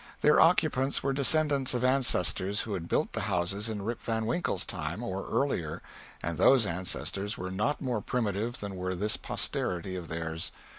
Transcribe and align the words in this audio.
Their 0.21 0.39
occupants 0.41 1.03
were 1.03 1.13
descendants 1.13 1.75
of 1.75 1.83
ancestors 1.83 2.61
who 2.61 2.73
had 2.73 2.87
built 2.87 3.13
the 3.13 3.19
houses 3.29 3.69
in 3.69 3.83
Rip 3.83 4.01
Van 4.01 4.25
Winkle's 4.25 4.65
time, 4.65 5.03
or 5.03 5.27
earlier; 5.27 5.83
and 6.23 6.39
those 6.39 6.65
ancestors 6.65 7.37
were 7.37 7.51
not 7.51 7.81
more 7.81 8.01
primitive 8.01 8.61
than 8.61 8.75
were 8.75 8.95
this 8.95 9.15
posterity 9.15 9.95
of 9.95 10.07
theirs. 10.07 10.51